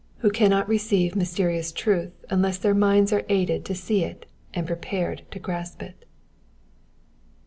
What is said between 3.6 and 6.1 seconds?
to see it and prepared to grasp it.